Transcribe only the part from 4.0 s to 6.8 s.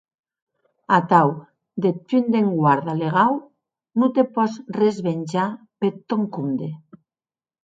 te pòs resvenjar peth tòn compde.